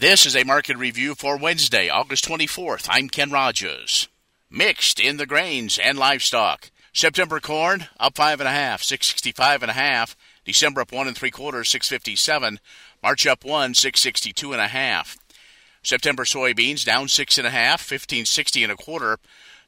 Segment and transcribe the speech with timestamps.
[0.00, 2.86] This is a market review for Wednesday, August 24th.
[2.88, 4.06] I'm Ken Rogers.
[4.48, 6.70] Mixed in the grains and livestock.
[6.92, 10.16] September corn up five and a half, six sixty five and a half.
[10.44, 12.60] December up one and three quarters, six fifty seven.
[13.02, 15.16] March up one, six sixty two and a half.
[15.82, 19.18] September soybeans down six and a half, fifteen sixty and a quarter.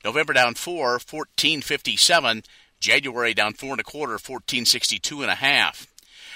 [0.05, 2.45] November down four, fourteen fifty seven.
[2.79, 5.89] January down four and a quarter, fourteen sixty two and a half.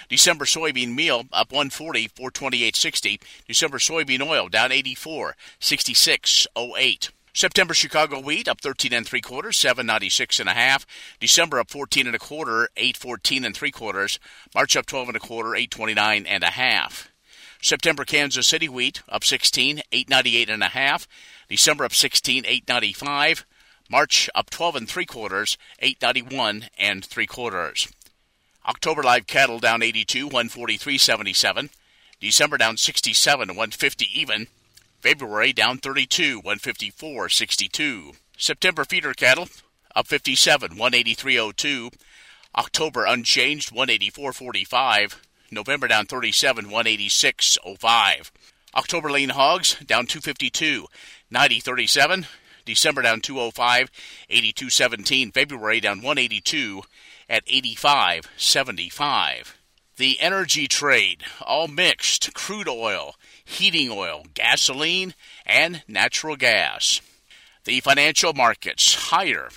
[0.08, 3.20] December soybean meal up 140, 428.60.
[3.46, 7.10] December soybean oil down 84, 66.08.
[7.36, 10.86] September Chicago wheat up 13 and three quarters, 796 and a half.
[11.18, 14.20] December up 14 and a quarter, 814 and three quarters.
[14.54, 17.10] March up 12 and a quarter, 829 and a half.
[17.60, 21.08] September Kansas City wheat up 16, 898 and a half.
[21.48, 23.44] December up 16, 895.
[23.90, 27.88] March up 12 and three quarters, 891 and three quarters.
[28.66, 31.68] October live cattle down 82, 143.77.
[32.20, 34.46] December down 67, 150 even.
[35.00, 38.16] February down 32, 154.62.
[38.38, 39.48] September feeder cattle
[39.94, 41.92] up 57, 183.02.
[42.56, 45.16] October unchanged, 184.45.
[45.50, 48.30] November down 37, 186.05.
[48.74, 50.86] October lean hogs down 252,
[51.32, 52.26] 90.37.
[52.64, 53.90] December down 205,
[54.30, 55.34] 82.17.
[55.34, 56.82] February down 182
[57.28, 59.54] at 85.75.
[59.96, 65.14] The energy trade, all mixed, crude oil, heating oil, gasoline,
[65.46, 67.00] and natural gas.
[67.64, 69.50] The financial markets higher.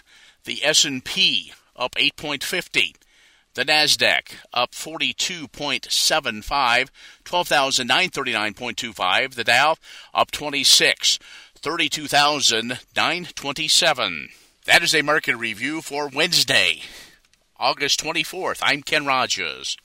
[0.43, 2.93] The S&P up 8.50.
[3.55, 6.89] The Nasdaq up 42.75,
[7.25, 9.33] 12,939.25.
[9.33, 9.75] The Dow
[10.13, 11.17] up 26,
[11.57, 14.29] 32,927.
[14.65, 16.81] That is a market review for Wednesday,
[17.57, 18.59] August 24th.
[18.61, 19.75] I'm Ken Rogers.